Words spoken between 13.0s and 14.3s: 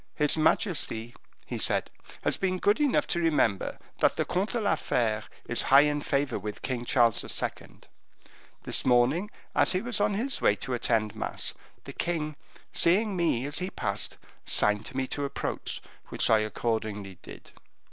me as he passed,